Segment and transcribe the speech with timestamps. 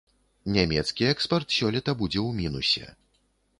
[0.55, 2.85] Нямецкі экспарт сёлета будзе ў мінусе.